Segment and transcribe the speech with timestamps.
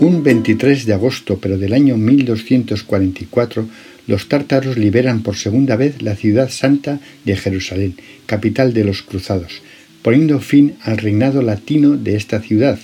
[0.00, 3.68] Un 23 de agosto, pero del año 1244,
[4.06, 9.60] los tártaros liberan por segunda vez la ciudad santa de Jerusalén, capital de los cruzados,
[10.00, 12.78] poniendo fin al reinado latino de esta ciudad.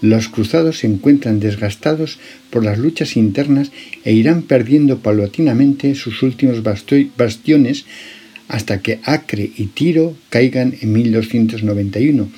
[0.00, 3.72] Los cruzados se encuentran desgastados por las luchas internas
[4.04, 7.84] e irán perdiendo paulatinamente sus últimos bastiones
[8.46, 12.28] hasta que Acre y Tiro caigan en 1291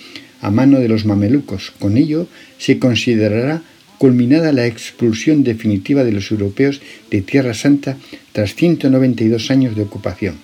[0.40, 1.70] a mano de los mamelucos.
[1.78, 3.62] Con ello se considerará
[4.02, 7.96] culminada la expulsión definitiva de los europeos de Tierra Santa
[8.32, 10.34] tras 192 años de ocupación.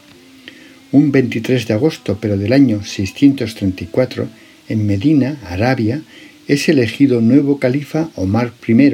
[0.93, 4.29] Un 23 de agosto, pero del año 634,
[4.69, 6.03] en Medina, Arabia,
[6.47, 8.93] es elegido nuevo califa Omar I,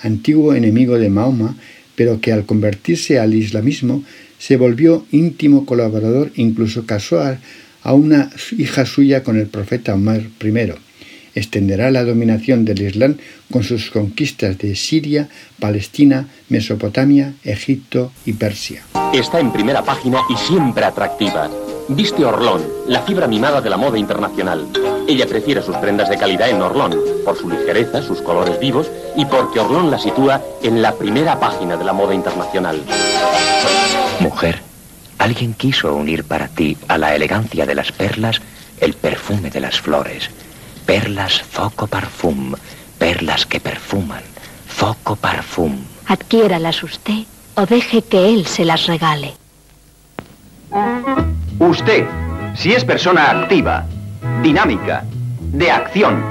[0.00, 1.54] antiguo enemigo de Mahoma,
[1.94, 4.02] pero que al convertirse al islamismo
[4.38, 10.85] se volvió íntimo colaborador incluso casó a una hija suya con el profeta Omar I
[11.36, 13.18] extenderá la dominación del Islam
[13.52, 15.28] con sus conquistas de Siria,
[15.60, 18.82] Palestina, Mesopotamia, Egipto y Persia.
[19.12, 21.48] Está en primera página y siempre atractiva.
[21.88, 24.66] Viste Orlón, la fibra mimada de la moda internacional.
[25.06, 29.24] Ella prefiere sus prendas de calidad en Orlón, por su ligereza, sus colores vivos y
[29.26, 32.82] porque Orlón la sitúa en la primera página de la moda internacional.
[34.20, 34.60] Mujer,
[35.18, 38.40] alguien quiso unir para ti a la elegancia de las perlas
[38.80, 40.30] el perfume de las flores
[40.86, 42.54] Perlas Foco Parfum,
[42.96, 44.22] perlas que perfuman,
[44.68, 45.76] Foco Parfum.
[46.06, 47.24] Adquiéralas usted
[47.56, 49.32] o deje que él se las regale.
[51.58, 52.04] Usted,
[52.54, 53.84] si es persona activa,
[54.44, 55.04] dinámica,
[55.52, 56.22] de acción,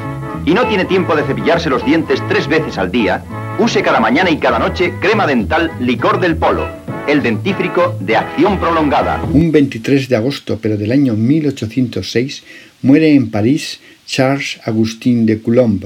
[0.46, 3.24] y no tiene tiempo de cepillarse los dientes tres veces al día,
[3.60, 6.66] use cada mañana y cada noche crema dental licor del polo,
[7.08, 9.22] el dentífrico de acción prolongada.
[9.34, 12.44] Un 23 de agosto, pero del año 1806,
[12.84, 15.86] muere en París Charles Augustin de Coulomb,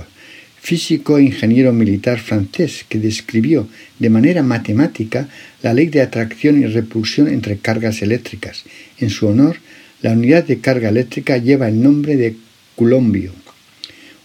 [0.62, 5.30] físico e ingeniero militar francés que describió de manera matemática
[5.64, 8.64] la ley de atracción y repulsión entre cargas eléctricas.
[9.00, 9.58] En su honor,
[10.02, 12.36] la unidad de carga eléctrica lleva el nombre de
[12.76, 13.32] Coulombio.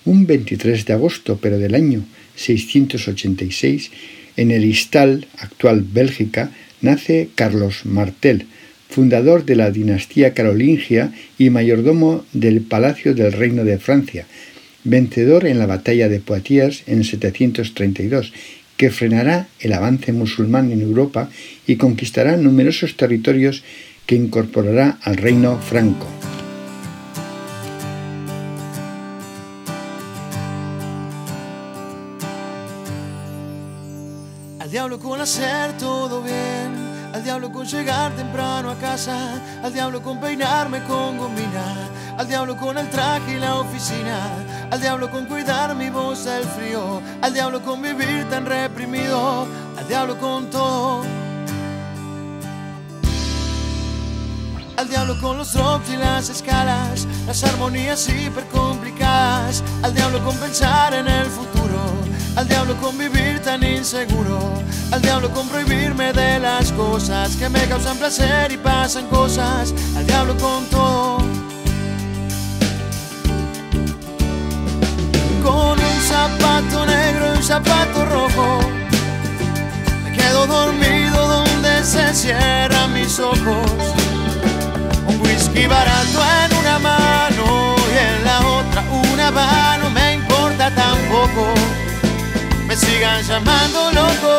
[0.05, 2.05] Un 23 de agosto, pero del año
[2.37, 3.91] 686,
[4.37, 6.51] en el Istal, actual Bélgica,
[6.81, 8.47] nace Carlos Martel,
[8.89, 14.27] fundador de la dinastía carolingia y mayordomo del Palacio del Reino de Francia,
[14.85, 18.33] vencedor en la batalla de Poitiers en 732,
[18.77, 21.31] que frenará el avance musulmán en Europa
[21.67, 23.63] y conquistará numerosos territorios
[24.07, 26.07] que incorporará al reino franco.
[34.59, 36.84] Al diablo con hacer todo bien
[37.15, 41.89] al diablo con llegar temprano a casa, al diablo con peinarme con gomina,
[42.19, 44.19] al diablo con el traje y la oficina,
[44.69, 49.47] al diablo con cuidar mi voz del frío, al diablo con vivir tan reprimido,
[49.79, 51.05] al diablo con todo.
[54.77, 60.37] Al diablo con los drops y las escalas, las armonías hiper complicadas, al diablo con
[60.37, 61.81] pensar en el futuro,
[62.35, 67.67] al diablo con vivir tan inseguro, al diablo con prohibirme de las cosas que me
[67.67, 71.19] causan placer y pasan cosas, al diablo con todo.
[75.43, 78.61] Con un zapato negro y un zapato rojo,
[80.05, 83.95] me quedo dormido donde se cierran mis ojos
[85.07, 86.23] un whisky barato
[93.27, 94.39] llamando loco.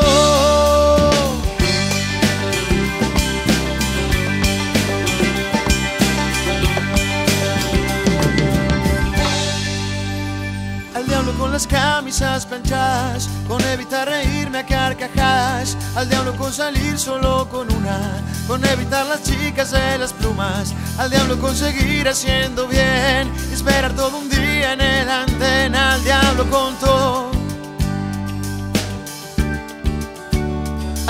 [10.93, 16.99] Al diablo con las camisas planchadas, con evitar reírme a carcajadas, al diablo con salir
[16.99, 22.67] solo con una, con evitar las chicas de las plumas, al diablo con seguir haciendo
[22.67, 27.34] bien, esperar todo un día en el antena, al diablo con todo.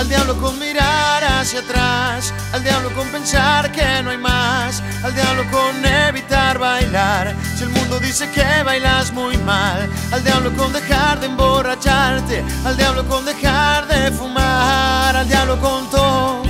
[0.06, 5.16] Al diablo con mirar hacia atrás, al diablo con pensar que no hay más, al
[5.16, 7.36] diablo con evitar bailar.
[7.58, 12.78] Si el mundo dice que bailas muy mal, al diablo con dejar de emborracharte, al
[12.78, 16.44] diablo con dejar de fumar, al diablo con todo.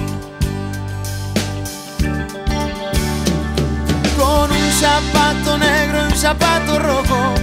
[4.17, 7.33] Con un zapato negro y un zapato rojo,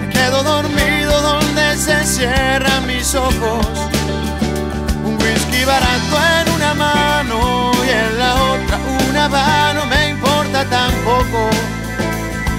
[0.00, 3.85] me quedo dormido donde se cierran mis ojos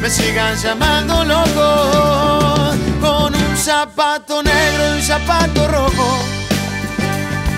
[0.08, 2.72] Me sigan llamando loco
[3.02, 6.20] con un zapato negro y un zapato rojo.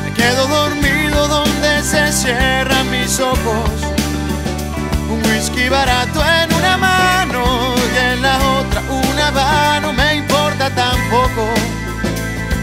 [0.04, 3.70] Me quedo dormido donde se cierran mis ojos.
[5.12, 10.72] Un whisky barato en una mano y en la otra una va, no me importa
[10.72, 11.54] tampoco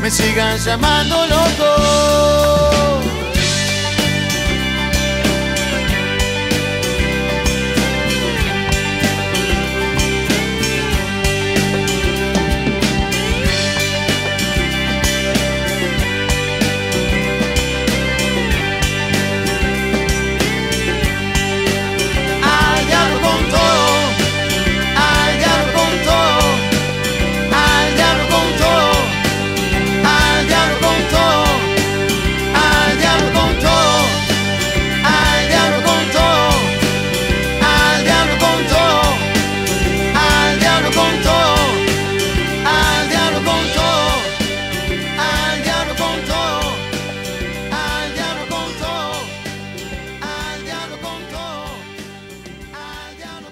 [0.02, 2.45] me sigan llamando loco.